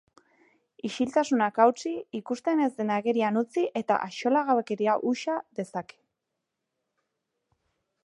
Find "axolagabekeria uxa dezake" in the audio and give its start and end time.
4.09-6.01